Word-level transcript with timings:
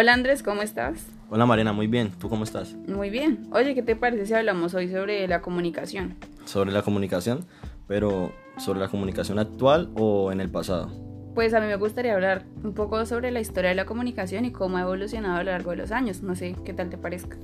Hola 0.00 0.14
Andrés, 0.14 0.42
¿cómo 0.42 0.62
estás? 0.62 1.04
Hola 1.28 1.44
Mariana, 1.44 1.74
muy 1.74 1.86
bien. 1.86 2.10
¿Tú 2.18 2.30
cómo 2.30 2.44
estás? 2.44 2.74
Muy 2.88 3.10
bien. 3.10 3.46
Oye, 3.52 3.74
¿qué 3.74 3.82
te 3.82 3.96
parece 3.96 4.24
si 4.24 4.32
hablamos 4.32 4.72
hoy 4.72 4.90
sobre 4.90 5.28
la 5.28 5.42
comunicación? 5.42 6.14
Sobre 6.46 6.72
la 6.72 6.80
comunicación, 6.80 7.44
pero 7.86 8.32
¿sobre 8.56 8.80
la 8.80 8.88
comunicación 8.88 9.38
actual 9.38 9.90
o 9.96 10.32
en 10.32 10.40
el 10.40 10.48
pasado? 10.48 10.90
Pues 11.34 11.52
a 11.52 11.60
mí 11.60 11.66
me 11.66 11.76
gustaría 11.76 12.14
hablar 12.14 12.46
un 12.64 12.72
poco 12.72 13.04
sobre 13.04 13.30
la 13.30 13.40
historia 13.40 13.68
de 13.68 13.76
la 13.76 13.84
comunicación 13.84 14.46
y 14.46 14.52
cómo 14.52 14.78
ha 14.78 14.80
evolucionado 14.80 15.36
a 15.36 15.44
lo 15.44 15.50
largo 15.50 15.72
de 15.72 15.76
los 15.76 15.92
años. 15.92 16.22
No 16.22 16.34
sé 16.34 16.56
qué 16.64 16.72
tal 16.72 16.88
te 16.88 16.96
parezca. 16.96 17.36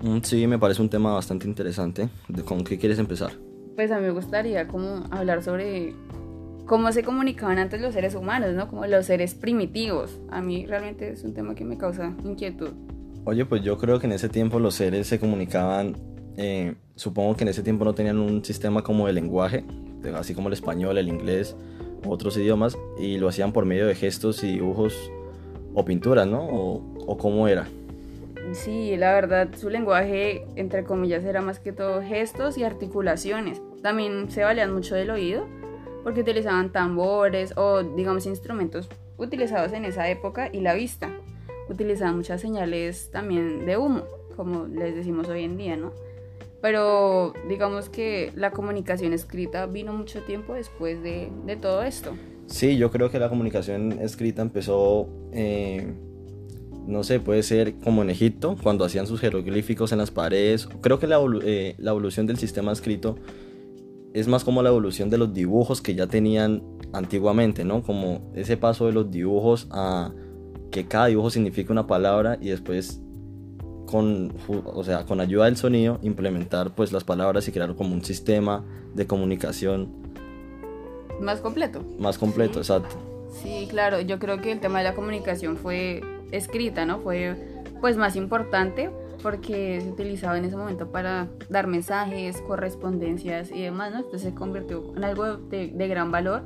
Mm, 0.00 0.18
Sí, 0.22 0.46
me 0.46 0.60
parece 0.60 0.82
un 0.82 0.88
tema 0.88 1.12
bastante 1.12 1.48
interesante. 1.48 2.08
¿De 2.28 2.44
¿Con 2.44 2.62
qué 2.62 2.78
quieres 2.78 3.00
empezar? 3.00 3.32
Pues 3.74 3.90
a 3.90 3.96
mí 3.96 4.02
me 4.02 4.12
gustaría 4.12 4.68
como 4.68 5.02
hablar 5.10 5.42
sobre 5.42 5.92
cómo 6.66 6.92
se 6.92 7.02
comunicaban 7.02 7.58
antes 7.58 7.80
los 7.80 7.94
seres 7.94 8.14
humanos, 8.14 8.52
¿no? 8.54 8.68
Como 8.68 8.86
los 8.86 9.06
seres 9.06 9.34
primitivos. 9.34 10.18
A 10.30 10.42
mí 10.42 10.66
realmente 10.66 11.10
es 11.10 11.22
un 11.22 11.32
tema 11.32 11.54
que 11.54 11.64
me 11.64 11.78
causa 11.78 12.12
inquietud. 12.24 12.70
Oye, 13.24 13.44
pues 13.44 13.62
yo 13.62 13.78
creo 13.78 13.98
que 13.98 14.06
en 14.06 14.12
ese 14.12 14.28
tiempo 14.28 14.60
los 14.60 14.74
seres 14.74 15.06
se 15.06 15.18
comunicaban, 15.18 15.96
eh, 16.36 16.74
supongo 16.94 17.36
que 17.36 17.44
en 17.44 17.48
ese 17.48 17.62
tiempo 17.62 17.84
no 17.84 17.94
tenían 17.94 18.18
un 18.18 18.44
sistema 18.44 18.82
como 18.82 19.06
de 19.06 19.12
lenguaje, 19.12 19.64
así 20.14 20.34
como 20.34 20.48
el 20.48 20.54
español, 20.54 20.98
el 20.98 21.08
inglés, 21.08 21.56
otros 22.06 22.36
idiomas, 22.36 22.76
y 22.98 23.18
lo 23.18 23.28
hacían 23.28 23.52
por 23.52 23.64
medio 23.64 23.86
de 23.86 23.94
gestos 23.94 24.44
y 24.44 24.52
dibujos 24.52 25.10
o 25.74 25.84
pinturas, 25.84 26.26
¿no? 26.26 26.44
O, 26.44 26.82
o 27.06 27.16
cómo 27.16 27.48
era. 27.48 27.66
Sí, 28.52 28.96
la 28.96 29.12
verdad, 29.12 29.48
su 29.56 29.70
lenguaje, 29.70 30.46
entre 30.54 30.84
comillas, 30.84 31.24
era 31.24 31.40
más 31.40 31.58
que 31.58 31.72
todo 31.72 32.00
gestos 32.02 32.56
y 32.58 32.62
articulaciones. 32.62 33.60
También 33.82 34.30
se 34.30 34.44
valían 34.44 34.72
mucho 34.72 34.94
del 34.94 35.10
oído, 35.10 35.48
porque 36.06 36.20
utilizaban 36.20 36.70
tambores 36.70 37.52
o, 37.56 37.82
digamos, 37.82 38.26
instrumentos 38.26 38.88
utilizados 39.18 39.72
en 39.72 39.84
esa 39.84 40.08
época 40.08 40.48
y 40.52 40.60
la 40.60 40.72
vista. 40.72 41.10
Utilizaban 41.68 42.14
muchas 42.14 42.40
señales 42.40 43.10
también 43.10 43.66
de 43.66 43.76
humo, 43.76 44.04
como 44.36 44.66
les 44.66 44.94
decimos 44.94 45.28
hoy 45.28 45.42
en 45.42 45.56
día, 45.56 45.76
¿no? 45.76 45.90
Pero 46.62 47.32
digamos 47.48 47.88
que 47.88 48.30
la 48.36 48.52
comunicación 48.52 49.12
escrita 49.14 49.66
vino 49.66 49.92
mucho 49.92 50.22
tiempo 50.22 50.54
después 50.54 51.02
de, 51.02 51.28
de 51.44 51.56
todo 51.56 51.82
esto. 51.82 52.12
Sí, 52.46 52.76
yo 52.76 52.92
creo 52.92 53.10
que 53.10 53.18
la 53.18 53.28
comunicación 53.28 53.98
escrita 54.00 54.42
empezó, 54.42 55.08
eh, 55.32 55.92
no 56.86 57.02
sé, 57.02 57.18
puede 57.18 57.42
ser 57.42 57.80
como 57.80 58.02
en 58.02 58.10
Egipto, 58.10 58.56
cuando 58.62 58.84
hacían 58.84 59.08
sus 59.08 59.20
jeroglíficos 59.20 59.90
en 59.90 59.98
las 59.98 60.12
paredes. 60.12 60.68
Creo 60.82 61.00
que 61.00 61.08
la, 61.08 61.18
eh, 61.42 61.74
la 61.78 61.90
evolución 61.90 62.28
del 62.28 62.38
sistema 62.38 62.70
escrito 62.70 63.16
es 64.18 64.28
más 64.28 64.44
como 64.44 64.62
la 64.62 64.70
evolución 64.70 65.10
de 65.10 65.18
los 65.18 65.34
dibujos 65.34 65.82
que 65.82 65.94
ya 65.94 66.06
tenían 66.06 66.62
antiguamente, 66.92 67.64
¿no? 67.64 67.82
Como 67.82 68.30
ese 68.34 68.56
paso 68.56 68.86
de 68.86 68.92
los 68.92 69.10
dibujos 69.10 69.66
a 69.70 70.12
que 70.70 70.86
cada 70.86 71.06
dibujo 71.06 71.28
significa 71.30 71.72
una 71.72 71.86
palabra 71.86 72.38
y 72.40 72.48
después 72.48 73.00
con, 73.86 74.32
o 74.48 74.82
sea, 74.84 75.04
con 75.04 75.20
ayuda 75.20 75.44
del 75.44 75.56
sonido 75.56 75.98
implementar 76.02 76.74
pues 76.74 76.92
las 76.92 77.04
palabras 77.04 77.46
y 77.46 77.52
crear 77.52 77.74
como 77.76 77.94
un 77.94 78.02
sistema 78.04 78.64
de 78.94 79.06
comunicación 79.06 79.88
Más 81.20 81.40
completo. 81.40 81.82
más 81.98 82.18
completo, 82.18 82.54
Sí. 82.54 82.58
exacto. 82.60 82.96
Sí, 83.42 83.66
claro, 83.68 84.00
yo 84.00 84.18
creo 84.18 84.40
que 84.40 84.50
el 84.52 84.60
tema 84.60 84.78
de 84.78 84.84
la 84.84 84.94
comunicación 84.94 85.56
fue 85.58 86.02
escrita, 86.32 86.86
¿no? 86.86 87.00
Fue 87.00 87.36
pues 87.82 87.96
más 87.98 88.16
importante 88.16 88.90
porque 89.26 89.80
se 89.80 89.90
utilizaba 89.90 90.38
en 90.38 90.44
ese 90.44 90.56
momento 90.56 90.92
para 90.92 91.26
dar 91.48 91.66
mensajes, 91.66 92.40
correspondencias 92.42 93.50
y 93.50 93.60
demás, 93.60 93.90
¿no? 93.90 93.96
Entonces 93.96 94.22
se 94.22 94.34
convirtió 94.36 94.94
en 94.96 95.02
algo 95.02 95.36
de, 95.36 95.72
de 95.74 95.88
gran 95.88 96.12
valor 96.12 96.44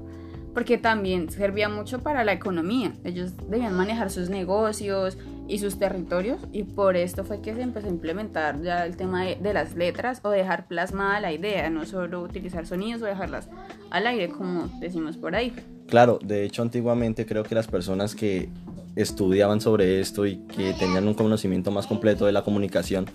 porque 0.55 0.78
también 0.78 1.28
servía 1.28 1.69
mucho 1.69 1.98
para 2.00 2.25
la 2.25 2.33
economía. 2.33 2.95
Ellos 3.05 3.33
debían 3.50 3.75
manejar 3.75 4.09
sus 4.09 4.31
negocios 4.31 5.19
y 5.47 5.59
sus 5.59 5.78
territorios 5.78 6.41
y 6.53 6.62
por 6.62 6.97
esto 6.97 7.22
fue 7.22 7.42
que 7.42 7.55
se 7.55 7.60
empezó 7.60 7.88
a 7.88 7.91
implementar 7.91 8.62
ya 8.62 8.87
el 8.87 8.97
tema 8.97 9.27
de, 9.27 9.37
de 9.37 9.53
las 9.53 9.75
letras 9.75 10.21
o 10.22 10.31
dejar 10.31 10.66
plasmada 10.66 11.21
la 11.21 11.33
idea, 11.33 11.69
no 11.69 11.84
solo 11.84 12.22
utilizar 12.22 12.66
sonidos 12.66 13.03
o 13.03 13.04
dejarlas 13.04 13.50
al 13.91 14.06
aire 14.06 14.31
como 14.31 14.69
decimos 14.81 15.19
por 15.19 15.37
ahí. 15.37 15.53
Claro, 15.87 16.19
de 16.22 16.44
hecho 16.44 16.62
antiguamente 16.62 17.27
creo 17.27 17.43
que 17.43 17.54
las 17.54 17.66
personas 17.66 18.15
que 18.15 18.49
estudiaban 18.97 19.61
sobre 19.61 20.01
esto 20.01 20.27
y 20.27 20.37
que 20.47 20.73
tenían 20.75 21.06
un 21.06 21.15
conocimiento 21.15 21.71
más 21.71 21.87
completo 21.87 22.27
de 22.27 22.33
la 22.33 22.43
comunicación, 22.43 23.06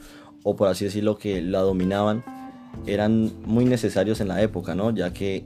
o 0.44 0.56
por 0.56 0.68
así 0.68 0.86
decirlo, 0.86 1.18
que 1.18 1.42
la 1.42 1.60
dominaban, 1.60 2.24
eran 2.86 3.32
muy 3.46 3.66
necesarios 3.66 4.22
en 4.22 4.28
la 4.28 4.42
época, 4.42 4.76
¿no? 4.76 4.92
Ya 4.92 5.14
que, 5.14 5.46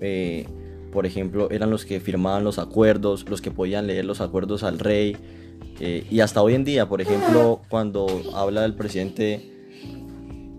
eh, 0.00 0.46
por 0.90 1.06
ejemplo, 1.06 1.50
eran 1.50 1.70
los 1.70 1.84
que 1.84 2.00
firmaban 2.00 2.44
los 2.44 2.58
acuerdos, 2.58 3.28
los 3.28 3.40
que 3.40 3.50
podían 3.50 3.86
leer 3.86 4.04
los 4.04 4.20
acuerdos 4.20 4.62
al 4.62 4.78
rey, 4.78 5.16
eh, 5.80 6.06
y 6.10 6.20
hasta 6.20 6.42
hoy 6.42 6.54
en 6.54 6.64
día, 6.64 6.88
por 6.88 7.00
ejemplo, 7.00 7.62
cuando 7.68 8.06
habla 8.34 8.64
el 8.64 8.74
presidente 8.74 9.48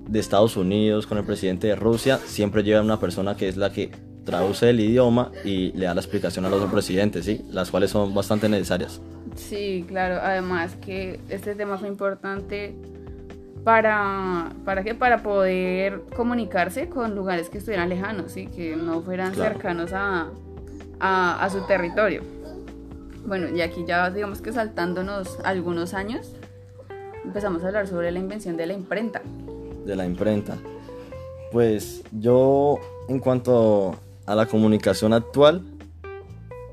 de 0.07 0.19
Estados 0.19 0.57
Unidos 0.57 1.07
con 1.07 1.17
el 1.17 1.23
presidente 1.23 1.67
de 1.67 1.75
Rusia, 1.75 2.19
siempre 2.25 2.63
lleva 2.63 2.81
una 2.81 2.99
persona 2.99 3.35
que 3.35 3.47
es 3.47 3.57
la 3.57 3.71
que 3.71 3.91
traduce 4.25 4.69
el 4.69 4.79
idioma 4.79 5.31
y 5.43 5.71
le 5.73 5.85
da 5.85 5.93
la 5.93 6.01
explicación 6.01 6.45
a 6.45 6.49
los 6.49 6.63
presidentes, 6.71 7.25
¿sí? 7.25 7.41
Las 7.49 7.69
cuales 7.71 7.91
son 7.91 8.13
bastante 8.13 8.47
necesarias. 8.49 9.01
Sí, 9.35 9.85
claro. 9.87 10.19
Además 10.21 10.75
que 10.77 11.19
este 11.29 11.55
tema 11.55 11.77
fue 11.77 11.87
importante 11.89 12.75
para, 13.63 14.51
¿para 14.65 14.83
qué? 14.83 14.93
Para 14.95 15.23
poder 15.23 16.01
comunicarse 16.15 16.89
con 16.89 17.15
lugares 17.15 17.49
que 17.49 17.57
estuvieran 17.57 17.89
lejanos, 17.89 18.31
¿sí? 18.31 18.47
Que 18.47 18.75
no 18.75 19.01
fueran 19.01 19.33
Claro. 19.33 19.53
cercanos 19.53 19.93
a, 19.93 20.27
a, 20.99 21.43
a 21.43 21.49
su 21.49 21.65
territorio. 21.65 22.21
Bueno, 23.25 23.47
y 23.55 23.61
aquí 23.61 23.85
ya 23.87 24.09
digamos 24.09 24.41
que 24.41 24.51
saltándonos 24.51 25.39
algunos 25.45 25.93
años, 25.93 26.31
empezamos 27.23 27.63
a 27.63 27.67
hablar 27.67 27.87
sobre 27.87 28.11
la 28.11 28.19
invención 28.19 28.57
de 28.57 28.65
la 28.67 28.73
imprenta. 28.73 29.21
de 29.85 29.95
la 29.95 30.05
imprenta. 30.05 30.57
Pues 31.53 32.03
yo, 32.11 32.79
en 33.07 33.19
cuanto 33.19 33.95
a 34.25 34.35
la 34.35 34.45
comunicación 34.45 35.13
actual, 35.13 35.61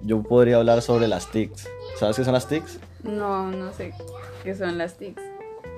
yo 0.02 0.22
podría 0.22 0.56
hablar 0.56 0.82
sobre 0.82 1.08
las 1.08 1.30
TICs. 1.30 1.68
¿Sabes 1.98 2.16
qué 2.16 2.24
son 2.24 2.34
las 2.34 2.48
TICs? 2.48 2.78
No, 3.02 3.50
no 3.50 3.72
sé 3.72 3.92
qué 4.42 4.54
son 4.54 4.78
las 4.78 4.96
TICs. 4.96 5.20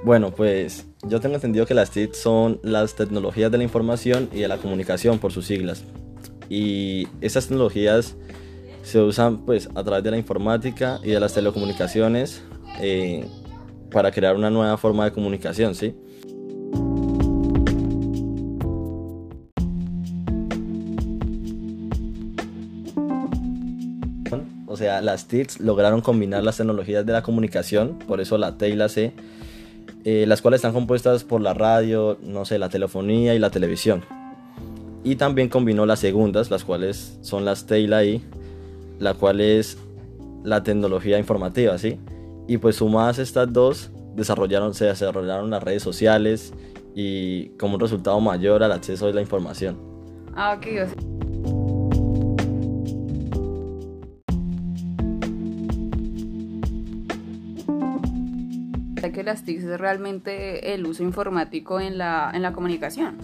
Bueno, 0.04 0.32
pues 0.32 0.86
yo 1.04 1.20
tengo 1.20 1.36
entendido 1.36 1.66
que 1.66 1.74
las 1.74 1.90
TIC 1.90 2.12
son 2.14 2.60
las 2.62 2.94
tecnologías 2.94 3.50
de 3.50 3.58
la 3.58 3.64
información 3.64 4.28
y 4.32 4.40
de 4.40 4.48
la 4.48 4.58
comunicación 4.58 5.18
por 5.18 5.32
sus 5.32 5.46
siglas. 5.46 5.84
Y 6.48 7.08
estas 7.20 7.46
tecnologías 7.46 8.16
se 8.82 9.00
usan 9.00 9.44
pues 9.44 9.68
a 9.74 9.84
través 9.84 10.02
de 10.02 10.10
la 10.10 10.18
informática 10.18 10.98
y 11.02 11.10
de 11.10 11.20
las 11.20 11.34
telecomunicaciones 11.34 12.42
eh, 12.80 13.26
para 13.90 14.10
crear 14.10 14.34
una 14.34 14.50
nueva 14.50 14.76
forma 14.76 15.04
de 15.04 15.12
comunicación, 15.12 15.74
¿sí? 15.74 15.94
O 24.72 24.76
sea, 24.78 25.02
las 25.02 25.28
TICs 25.28 25.60
lograron 25.60 26.00
combinar 26.00 26.42
las 26.42 26.56
tecnologías 26.56 27.04
de 27.04 27.12
la 27.12 27.22
comunicación, 27.22 27.98
por 28.08 28.22
eso 28.22 28.38
la 28.38 28.56
T 28.56 28.70
y 28.70 28.72
la 28.72 28.88
C, 28.88 29.12
eh, 30.04 30.24
las 30.26 30.40
cuales 30.40 30.60
están 30.60 30.72
compuestas 30.72 31.24
por 31.24 31.42
la 31.42 31.52
radio, 31.52 32.16
no 32.22 32.46
sé, 32.46 32.58
la 32.58 32.70
telefonía 32.70 33.34
y 33.34 33.38
la 33.38 33.50
televisión. 33.50 34.02
Y 35.04 35.16
también 35.16 35.50
combinó 35.50 35.84
las 35.84 35.98
segundas, 35.98 36.50
las 36.50 36.64
cuales 36.64 37.18
son 37.20 37.44
las 37.44 37.66
T 37.66 37.80
y 37.80 37.86
la 37.86 38.02
I, 38.02 38.22
la 38.98 39.12
cual 39.12 39.42
es 39.42 39.76
la 40.42 40.62
tecnología 40.62 41.18
informativa, 41.18 41.76
¿sí? 41.76 42.00
Y 42.48 42.56
pues 42.56 42.76
sumadas 42.76 43.18
estas 43.18 43.52
dos, 43.52 43.90
desarrollaron, 44.16 44.72
se 44.72 44.86
desarrollaron 44.86 45.50
las 45.50 45.62
redes 45.62 45.82
sociales 45.82 46.54
y 46.94 47.48
como 47.58 47.74
un 47.74 47.80
resultado 47.80 48.18
mayor 48.20 48.62
al 48.62 48.72
acceso 48.72 49.06
de 49.06 49.12
la 49.12 49.20
información. 49.20 49.76
Ah, 50.34 50.56
ok, 50.56 50.66
sea, 59.02 59.12
que 59.12 59.22
las 59.22 59.44
TICs 59.44 59.64
es 59.64 59.80
realmente 59.80 60.74
el 60.74 60.86
uso 60.86 61.02
informático 61.02 61.80
en 61.80 61.98
la, 61.98 62.30
en 62.32 62.42
la 62.42 62.52
comunicación. 62.52 63.16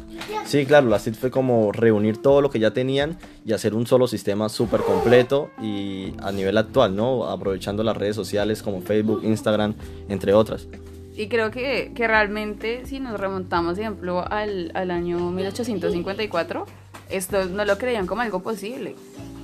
Sí, 0.44 0.66
claro, 0.66 0.88
la 0.88 0.98
CIT 0.98 1.14
fue 1.14 1.30
como 1.30 1.72
reunir 1.72 2.18
todo 2.18 2.40
lo 2.40 2.50
que 2.50 2.58
ya 2.58 2.72
tenían 2.72 3.16
y 3.44 3.52
hacer 3.52 3.74
un 3.74 3.86
solo 3.86 4.06
sistema 4.06 4.48
súper 4.48 4.80
completo 4.80 5.50
y 5.60 6.12
a 6.20 6.32
nivel 6.32 6.58
actual, 6.58 6.96
¿no? 6.96 7.24
Aprovechando 7.24 7.82
las 7.82 7.96
redes 7.96 8.16
sociales 8.16 8.62
como 8.62 8.80
Facebook, 8.82 9.22
Instagram, 9.24 9.74
entre 10.08 10.34
otras. 10.34 10.66
Y 11.14 11.28
creo 11.28 11.50
que, 11.50 11.92
que 11.94 12.06
realmente 12.06 12.86
si 12.86 13.00
nos 13.00 13.18
remontamos, 13.18 13.74
por 13.74 13.80
ejemplo, 13.80 14.24
al, 14.30 14.70
al 14.74 14.90
año 14.90 15.18
1854, 15.30 16.66
esto 17.10 17.44
no 17.46 17.64
lo 17.64 17.78
creían 17.78 18.06
como 18.06 18.22
algo 18.22 18.40
posible. 18.40 18.94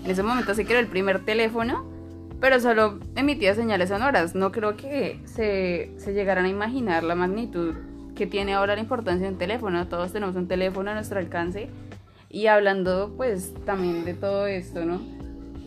En 0.04 0.10
ese 0.10 0.22
momento 0.22 0.54
se 0.54 0.64
creó 0.64 0.78
el 0.78 0.87
primer 0.87 1.25
teléfono, 1.25 1.84
pero 2.40 2.60
solo 2.60 2.98
emitía 3.16 3.54
señales 3.54 3.88
sonoras. 3.88 4.34
No 4.34 4.52
creo 4.52 4.76
que 4.76 5.20
se, 5.25 5.92
se 5.96 6.12
llegaran 6.12 6.44
a 6.44 6.48
imaginar 6.48 7.02
la 7.02 7.14
magnitud 7.14 7.75
que 8.14 8.26
tiene 8.26 8.54
ahora 8.54 8.75
la 8.75 8.81
importancia 8.81 9.26
de 9.26 9.32
un 9.32 9.38
teléfono. 9.38 9.86
Todos 9.88 10.12
tenemos 10.12 10.36
un 10.36 10.48
teléfono 10.48 10.90
a 10.90 10.94
nuestro 10.94 11.19
alcance. 11.19 11.69
Y 12.31 12.46
hablando 12.46 13.12
pues 13.16 13.54
también 13.64 14.04
de 14.04 14.14
todo 14.14 14.46
esto, 14.46 14.84
¿no? 14.84 15.00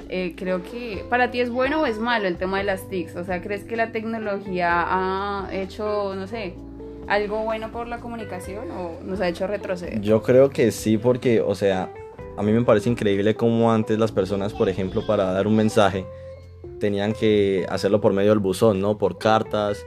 eh, 0.09 0.33
creo 0.35 0.63
que 0.63 1.03
para 1.09 1.31
ti 1.31 1.41
es 1.41 1.49
bueno 1.49 1.81
o 1.81 1.85
es 1.85 1.99
malo 1.99 2.27
el 2.27 2.37
tema 2.37 2.59
de 2.59 2.63
las 2.63 2.87
TICs. 2.89 3.15
O 3.15 3.23
sea, 3.23 3.41
¿crees 3.41 3.63
que 3.63 3.75
la 3.75 3.91
tecnología 3.91 4.85
ha 4.87 5.49
hecho, 5.51 6.15
no 6.15 6.27
sé, 6.27 6.55
algo 7.07 7.43
bueno 7.43 7.71
por 7.71 7.87
la 7.87 7.99
comunicación 7.99 8.71
o 8.71 9.03
nos 9.03 9.19
ha 9.21 9.27
hecho 9.27 9.47
retroceder? 9.47 10.01
Yo 10.01 10.21
creo 10.21 10.49
que 10.49 10.71
sí, 10.71 10.97
porque, 10.97 11.41
o 11.41 11.55
sea, 11.55 11.91
a 12.37 12.43
mí 12.43 12.51
me 12.51 12.63
parece 12.63 12.89
increíble 12.89 13.35
cómo 13.35 13.71
antes 13.71 13.97
las 13.97 14.11
personas, 14.11 14.53
por 14.53 14.69
ejemplo, 14.69 15.05
para 15.05 15.25
dar 15.25 15.47
un 15.47 15.55
mensaje, 15.55 16.05
tenían 16.79 17.13
que 17.13 17.65
hacerlo 17.69 18.01
por 18.01 18.13
medio 18.13 18.29
del 18.29 18.39
buzón, 18.39 18.79
¿no? 18.79 18.97
Por 18.97 19.17
cartas 19.17 19.85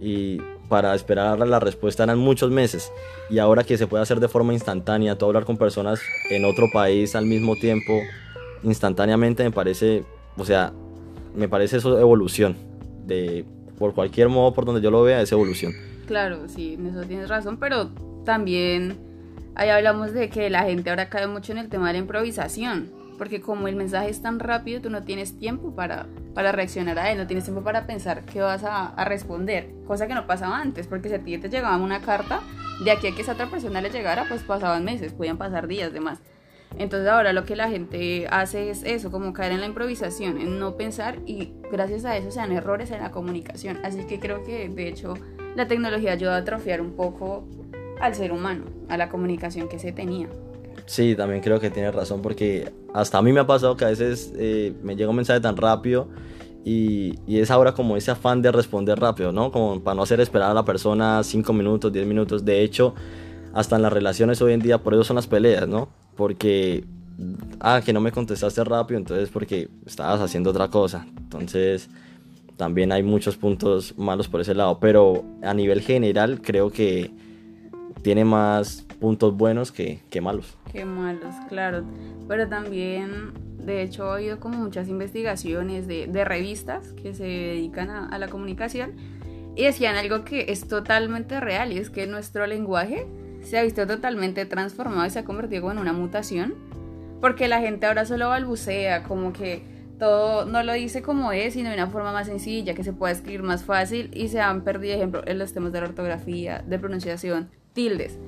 y 0.00 0.40
para 0.68 0.94
esperar 0.94 1.38
la 1.46 1.60
respuesta 1.60 2.04
eran 2.04 2.18
muchos 2.18 2.50
meses. 2.50 2.92
Y 3.28 3.38
ahora 3.38 3.64
que 3.64 3.76
se 3.76 3.86
puede 3.86 4.02
hacer 4.02 4.20
de 4.20 4.28
forma 4.28 4.52
instantánea, 4.52 5.18
tú 5.18 5.26
hablar 5.26 5.44
con 5.44 5.56
personas 5.56 6.00
en 6.30 6.44
otro 6.44 6.66
país 6.72 7.16
al 7.16 7.26
mismo 7.26 7.56
tiempo, 7.56 8.00
instantáneamente, 8.62 9.42
me 9.42 9.50
parece, 9.50 10.04
o 10.36 10.44
sea, 10.44 10.72
me 11.34 11.48
parece 11.48 11.78
eso 11.78 11.98
evolución. 11.98 12.56
De, 13.04 13.44
por 13.78 13.94
cualquier 13.94 14.28
modo, 14.28 14.54
por 14.54 14.64
donde 14.64 14.80
yo 14.80 14.90
lo 14.90 15.02
vea, 15.02 15.20
es 15.20 15.32
evolución. 15.32 15.72
Claro, 16.06 16.48
sí, 16.48 16.74
en 16.74 16.86
eso 16.86 17.02
tienes 17.02 17.28
razón, 17.28 17.56
pero 17.58 17.90
también 18.24 18.98
ahí 19.54 19.70
hablamos 19.70 20.12
de 20.12 20.28
que 20.28 20.50
la 20.50 20.62
gente 20.62 20.90
ahora 20.90 21.08
cae 21.08 21.26
mucho 21.26 21.52
en 21.52 21.58
el 21.58 21.68
tema 21.68 21.88
de 21.88 21.94
la 21.94 21.98
improvisación, 21.98 22.90
porque 23.18 23.40
como 23.40 23.68
el 23.68 23.76
mensaje 23.76 24.10
es 24.10 24.22
tan 24.22 24.38
rápido, 24.38 24.80
tú 24.80 24.90
no 24.90 25.02
tienes 25.02 25.38
tiempo 25.38 25.74
para, 25.74 26.06
para 26.34 26.52
reaccionar 26.52 26.98
a 26.98 27.10
él, 27.10 27.18
no 27.18 27.26
tienes 27.26 27.44
tiempo 27.44 27.62
para 27.62 27.86
pensar 27.86 28.24
qué 28.24 28.40
vas 28.40 28.64
a, 28.64 29.04
responder, 29.04 29.70
cosa 29.86 30.06
que 30.06 30.14
no 30.14 30.26
pasaba 30.26 30.60
antes, 30.60 30.86
porque 30.86 31.08
si 31.08 31.14
a 31.14 31.24
ti 31.24 31.38
te 31.38 31.48
llegaba 31.48 31.76
una 31.76 32.00
carta, 32.00 32.40
de 32.84 32.90
aquí 32.90 33.08
a 33.08 33.14
que 33.14 33.22
esa 33.22 33.32
otra 33.32 33.46
persona 33.46 33.80
le 33.80 33.90
llegara, 33.90 34.24
pues 34.28 34.42
pasaban 34.42 34.84
meses, 34.84 35.12
podían 35.12 35.38
pasar 35.38 35.66
días, 35.66 35.92
demás. 35.92 36.20
Entonces 36.78 37.08
ahora 37.08 37.32
lo 37.32 37.44
que 37.44 37.56
la 37.56 37.68
gente 37.68 38.26
hace 38.30 38.70
es 38.70 38.84
eso, 38.84 39.10
como 39.10 39.32
caer 39.32 39.52
en 39.52 39.60
la 39.60 39.66
improvisación, 39.66 40.40
en 40.40 40.58
no 40.60 40.76
pensar 40.76 41.18
y 41.26 41.52
gracias 41.70 42.04
a 42.04 42.16
eso 42.16 42.30
se 42.30 42.38
dan 42.38 42.52
errores 42.52 42.90
en 42.92 43.02
la 43.02 43.10
comunicación. 43.10 43.80
Así 43.84 44.04
que 44.04 44.20
creo 44.20 44.44
que 44.44 44.68
de 44.68 44.88
hecho 44.88 45.14
la 45.56 45.66
tecnología 45.66 46.12
ayuda 46.12 46.36
a 46.36 46.38
atrofiar 46.38 46.80
un 46.80 46.92
poco 46.92 47.44
al 48.00 48.14
ser 48.14 48.30
humano, 48.32 48.64
a 48.88 48.96
la 48.96 49.08
comunicación 49.08 49.68
que 49.68 49.80
se 49.80 49.92
tenía. 49.92 50.28
Sí, 50.90 51.14
también 51.14 51.40
creo 51.40 51.60
que 51.60 51.70
tienes 51.70 51.94
razón 51.94 52.20
porque 52.20 52.72
hasta 52.92 53.18
a 53.18 53.22
mí 53.22 53.32
me 53.32 53.38
ha 53.38 53.46
pasado 53.46 53.76
que 53.76 53.84
a 53.84 53.90
veces 53.90 54.32
eh, 54.36 54.74
me 54.82 54.96
llega 54.96 55.08
un 55.08 55.14
mensaje 55.14 55.38
tan 55.38 55.56
rápido 55.56 56.08
y, 56.64 57.14
y, 57.28 57.38
es 57.38 57.52
ahora 57.52 57.74
como 57.74 57.96
ese 57.96 58.10
afán 58.10 58.42
de 58.42 58.50
responder 58.50 58.98
rápido, 58.98 59.30
¿no? 59.30 59.52
Como 59.52 59.84
para 59.84 59.94
no 59.94 60.02
hacer 60.02 60.18
esperar 60.18 60.50
a 60.50 60.54
la 60.54 60.64
persona 60.64 61.22
5 61.22 61.52
minutos, 61.52 61.92
10 61.92 62.06
minutos. 62.08 62.44
De 62.44 62.64
hecho, 62.64 62.96
hasta 63.54 63.76
en 63.76 63.82
las 63.82 63.92
relaciones 63.92 64.42
hoy 64.42 64.52
en 64.52 64.58
día, 64.58 64.78
por 64.78 64.94
eso 64.94 65.04
son 65.04 65.14
las 65.14 65.28
peleas, 65.28 65.68
¿no? 65.68 65.88
Porque, 66.16 66.84
ah, 67.60 67.82
que 67.84 67.92
no 67.92 68.00
me 68.00 68.10
contestaste 68.10 68.64
rápido, 68.64 68.98
entonces 68.98 69.28
porque 69.28 69.68
estabas 69.86 70.20
haciendo 70.20 70.50
otra 70.50 70.70
cosa. 70.70 71.06
Entonces, 71.18 71.88
también 72.56 72.90
hay 72.90 73.04
muchos 73.04 73.36
puntos 73.36 73.96
malos 73.96 74.26
por 74.26 74.40
ese 74.40 74.54
lado, 74.54 74.80
pero 74.80 75.22
a 75.44 75.54
nivel 75.54 75.82
general 75.82 76.42
creo 76.42 76.72
que 76.72 77.12
tiene 78.02 78.24
más 78.24 78.86
puntos 79.00 79.36
buenos 79.36 79.72
que, 79.72 80.00
que 80.10 80.20
malos. 80.20 80.56
Que 80.72 80.84
malos, 80.84 81.34
claro. 81.48 81.84
Pero 82.28 82.48
también, 82.48 83.32
de 83.64 83.82
hecho, 83.82 84.10
ha 84.10 84.16
habido 84.16 84.40
como 84.40 84.58
muchas 84.58 84.88
investigaciones 84.88 85.86
de, 85.86 86.06
de 86.06 86.24
revistas 86.24 86.92
que 86.92 87.14
se 87.14 87.24
dedican 87.24 87.90
a, 87.90 88.06
a 88.08 88.18
la 88.18 88.28
comunicación 88.28 88.92
y 89.56 89.64
decían 89.64 89.96
algo 89.96 90.24
que 90.24 90.46
es 90.48 90.68
totalmente 90.68 91.40
real 91.40 91.72
y 91.72 91.78
es 91.78 91.90
que 91.90 92.06
nuestro 92.06 92.46
lenguaje 92.46 93.06
se 93.42 93.58
ha 93.58 93.62
visto 93.62 93.86
totalmente 93.86 94.44
transformado 94.46 95.06
y 95.06 95.10
se 95.10 95.18
ha 95.18 95.24
convertido 95.24 95.70
en 95.72 95.78
una 95.78 95.92
mutación 95.92 96.54
porque 97.20 97.48
la 97.48 97.60
gente 97.60 97.86
ahora 97.86 98.06
solo 98.06 98.28
balbucea, 98.28 99.02
como 99.04 99.32
que 99.32 99.62
todo 99.98 100.46
no 100.46 100.62
lo 100.62 100.72
dice 100.72 101.02
como 101.02 101.32
es, 101.32 101.52
sino 101.52 101.68
de 101.68 101.74
una 101.74 101.88
forma 101.88 102.12
más 102.12 102.26
sencilla, 102.26 102.74
que 102.74 102.82
se 102.82 102.94
pueda 102.94 103.12
escribir 103.12 103.42
más 103.42 103.62
fácil 103.62 104.10
y 104.14 104.28
se 104.28 104.40
han 104.40 104.62
perdido, 104.64 104.96
ejemplo, 104.96 105.22
en 105.26 105.38
los 105.38 105.52
temas 105.52 105.72
de 105.72 105.80
la 105.82 105.88
ortografía, 105.88 106.64
de 106.66 106.78
pronunciación, 106.78 107.50
tildes 107.72 108.18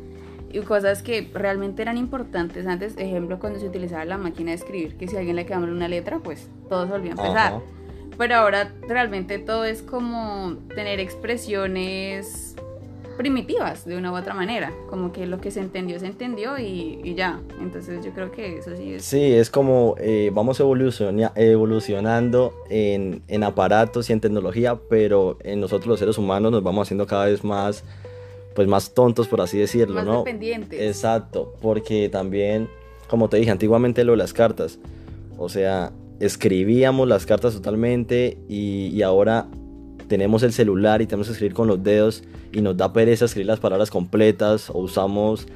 y 0.53 0.61
cosas 0.61 1.03
que 1.03 1.31
realmente 1.33 1.83
eran 1.83 1.97
importantes 1.97 2.67
antes, 2.67 2.97
ejemplo, 2.99 3.39
cuando 3.39 3.59
se 3.59 3.67
utilizaba 3.67 4.05
la 4.05 4.19
máquina 4.19 4.51
de 4.51 4.57
escribir, 4.57 4.97
que 4.97 5.09
si 5.09 5.17
a 5.17 5.21
alguien 5.21 5.37
le 5.37 5.47
quedaba 5.47 5.65
una 5.65 5.89
letra, 5.89 6.19
pues 6.19 6.49
todo 6.69 6.87
se 6.87 6.93
volvía 6.93 7.13
a 7.13 7.15
empezar. 7.15 7.53
Ajá. 7.55 7.61
Pero 8.19 8.35
ahora 8.37 8.73
realmente 8.87 9.39
todo 9.39 9.65
es 9.65 9.83
como 9.83 10.57
tener 10.75 11.01
expresiones 11.01 12.55
primitivas 13.17 13.85
de 13.85 13.97
una 13.97 14.13
u 14.13 14.17
otra 14.17 14.35
manera, 14.35 14.73
como 14.89 15.13
que 15.13 15.27
lo 15.27 15.39
que 15.39 15.51
se 15.51 15.61
entendió 15.61 15.99
se 15.99 16.07
entendió 16.07 16.59
y, 16.59 17.01
y 17.05 17.15
ya, 17.15 17.41
entonces 17.61 18.05
yo 18.05 18.13
creo 18.13 18.33
que 18.33 18.59
eso 18.59 18.77
sí 18.77 18.95
es... 18.95 19.05
Sí, 19.05 19.33
es 19.33 19.51
como 19.51 19.97
eh, 19.99 20.31
vamos 20.33 20.59
evoluciona 20.61 21.33
evolucionando 21.37 22.55
en, 22.71 23.23
en, 23.29 23.45
aparatos 23.45 24.09
y 24.09 24.13
en 24.13 24.21
tecnología, 24.21 24.79
pero 24.89 25.39
en 25.45 25.61
nosotros 25.61 25.89
los 25.89 25.99
seres 25.99 26.19
humanos 26.19 26.53
nos 26.53 26.63
vamos 26.63 26.89
haciendo 26.89 27.07
cada 27.07 27.27
vez 27.27 27.45
más, 27.45 27.85
pues 28.55 28.69
más 28.69 28.95
tontos, 28.95 29.29
por 29.29 29.41
así 29.41 29.59
decirlo, 29.59 29.97
más 29.97 30.07
¿no? 30.07 30.19
dependientes. 30.19 30.81
Exacto, 30.81 31.55
porque 31.61 32.09
también, 32.09 32.69
como 33.09 33.29
te 33.29 33.37
dije 33.39 33.51
antiguamente, 33.51 34.05
lo 34.05 34.13
de 34.13 34.19
las 34.19 34.33
cartas, 34.33 34.79
o 35.39 35.49
sea, 35.49 35.93
escribíamos 36.21 37.09
las 37.09 37.27
cartas 37.27 37.55
totalmente 37.55 38.39
y, 38.49 38.89
y 38.89 39.03
ahora 39.03 39.49
tenemos 40.09 40.43
el 40.43 40.53
celular 40.53 41.03
y 41.03 41.07
tenemos 41.07 41.27
que 41.29 41.33
escribir 41.33 41.55
con 41.55 41.69
los 41.69 41.83
dedos 41.83 42.23
y 42.53 42.61
nos 42.61 42.77
da 42.77 42.93
pereza 42.93 43.25
escribir 43.25 43.47
las 43.47 43.61
palabras 43.61 43.91
completas 43.91 44.69
o 44.71 44.79
usamos 44.79 45.47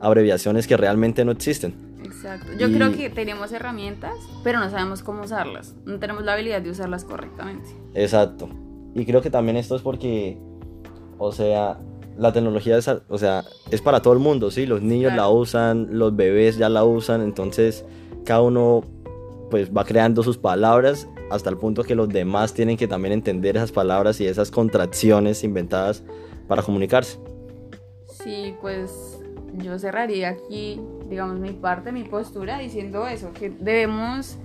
abreviaciones 0.00 0.66
que 0.66 0.76
realmente 0.76 1.24
no 1.24 1.32
existen. 1.32 1.74
Exacto. 2.04 2.52
Yo 2.58 2.68
y... 2.68 2.74
creo 2.74 2.92
que 2.92 3.10
tenemos 3.10 3.52
herramientas, 3.52 4.14
pero 4.42 4.58
no 4.58 4.68
sabemos 4.70 5.02
cómo 5.02 5.22
usarlas. 5.22 5.74
No 5.84 5.98
tenemos 5.98 6.24
la 6.24 6.32
habilidad 6.32 6.60
de 6.60 6.70
usarlas 6.70 7.04
correctamente. 7.04 7.68
Exacto. 7.94 8.48
Y 8.94 9.04
creo 9.04 9.22
que 9.22 9.30
también 9.30 9.56
esto 9.56 9.76
es 9.76 9.82
porque, 9.82 10.38
o 11.18 11.30
sea, 11.32 11.78
la 12.20 12.32
tecnología 12.32 12.76
es, 12.76 12.86
o 12.86 13.16
sea, 13.16 13.44
es 13.70 13.80
para 13.80 14.02
todo 14.02 14.12
el 14.12 14.18
mundo, 14.18 14.50
¿sí? 14.50 14.66
Los 14.66 14.82
niños 14.82 15.12
claro. 15.14 15.22
la 15.22 15.28
usan, 15.30 15.88
los 15.90 16.14
bebés 16.14 16.58
ya 16.58 16.68
la 16.68 16.84
usan, 16.84 17.22
entonces 17.22 17.82
cada 18.26 18.42
uno 18.42 18.84
pues 19.50 19.74
va 19.74 19.84
creando 19.84 20.22
sus 20.22 20.36
palabras 20.36 21.08
hasta 21.30 21.48
el 21.48 21.56
punto 21.56 21.82
que 21.82 21.94
los 21.94 22.10
demás 22.10 22.52
tienen 22.52 22.76
que 22.76 22.86
también 22.86 23.12
entender 23.12 23.56
esas 23.56 23.72
palabras 23.72 24.20
y 24.20 24.26
esas 24.26 24.50
contracciones 24.50 25.42
inventadas 25.44 26.04
para 26.46 26.62
comunicarse. 26.62 27.18
Sí, 28.22 28.54
pues 28.60 29.18
yo 29.54 29.78
cerraría 29.78 30.28
aquí, 30.28 30.78
digamos, 31.08 31.40
mi 31.40 31.52
parte, 31.52 31.90
mi 31.90 32.04
postura 32.04 32.58
diciendo 32.58 33.06
eso, 33.06 33.32
que 33.32 33.48
debemos 33.48 34.36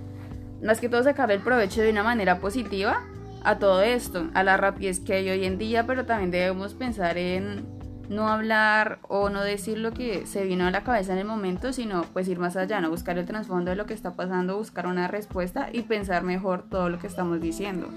más 0.63 0.79
que 0.79 0.87
todo 0.87 1.03
sacar 1.03 1.29
el 1.29 1.41
provecho 1.41 1.81
de 1.81 1.89
una 1.89 2.03
manera 2.03 2.39
positiva 2.39 3.05
a 3.45 3.59
todo 3.59 3.81
esto, 3.81 4.27
a 4.33 4.43
la 4.43 4.57
rapidez 4.57 4.99
que 4.99 5.13
hay 5.13 5.29
hoy 5.29 5.45
en 5.45 5.57
día, 5.57 5.85
pero 5.85 6.05
también 6.05 6.31
debemos 6.31 6.73
pensar 6.73 7.17
en 7.17 7.65
no 8.09 8.27
hablar 8.27 8.99
o 9.07 9.29
no 9.29 9.41
decir 9.41 9.77
lo 9.77 9.91
que 9.91 10.25
se 10.25 10.43
vino 10.43 10.65
a 10.65 10.71
la 10.71 10.83
cabeza 10.83 11.13
en 11.13 11.19
el 11.19 11.25
momento, 11.25 11.73
sino 11.73 12.03
pues 12.13 12.27
ir 12.27 12.39
más 12.39 12.55
allá, 12.55 12.81
no 12.81 12.89
buscar 12.89 13.17
el 13.17 13.25
trasfondo 13.25 13.71
de 13.71 13.77
lo 13.77 13.85
que 13.85 13.93
está 13.93 14.13
pasando, 14.13 14.57
buscar 14.57 14.87
una 14.87 15.07
respuesta 15.07 15.69
y 15.71 15.83
pensar 15.83 16.23
mejor 16.23 16.63
todo 16.69 16.89
lo 16.89 16.99
que 16.99 17.07
estamos 17.07 17.41
diciendo. 17.41 17.87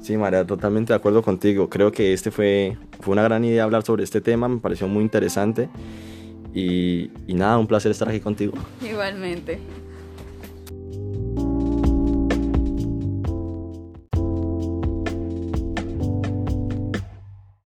Sí, 0.00 0.16
María, 0.16 0.46
totalmente 0.46 0.92
de 0.92 0.96
acuerdo 0.96 1.22
contigo. 1.22 1.68
Creo 1.68 1.90
que 1.90 2.12
este 2.12 2.30
fue, 2.30 2.76
fue 3.00 3.12
una 3.12 3.22
gran 3.22 3.44
idea 3.44 3.64
hablar 3.64 3.82
sobre 3.82 4.04
este 4.04 4.20
tema, 4.20 4.48
me 4.48 4.58
pareció 4.58 4.86
muy 4.88 5.02
interesante. 5.02 5.68
Y, 6.54 7.10
y 7.26 7.34
nada, 7.34 7.58
un 7.58 7.66
placer 7.66 7.90
estar 7.90 8.08
aquí 8.08 8.20
contigo. 8.20 8.54
Igualmente. 8.80 9.58